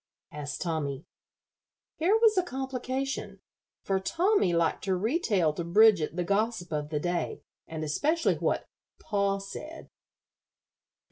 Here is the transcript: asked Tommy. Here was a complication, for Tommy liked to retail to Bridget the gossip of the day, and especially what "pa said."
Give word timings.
asked 0.31 0.61
Tommy. 0.61 1.05
Here 1.97 2.17
was 2.19 2.35
a 2.35 2.41
complication, 2.41 3.39
for 3.83 3.99
Tommy 3.99 4.51
liked 4.51 4.83
to 4.85 4.95
retail 4.95 5.53
to 5.53 5.63
Bridget 5.63 6.15
the 6.15 6.23
gossip 6.23 6.71
of 6.71 6.89
the 6.89 6.99
day, 6.99 7.43
and 7.67 7.83
especially 7.83 8.37
what 8.39 8.67
"pa 8.99 9.37
said." 9.37 9.91